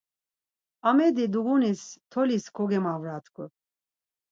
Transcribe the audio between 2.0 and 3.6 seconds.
toliz kogemavrat̆ǩu.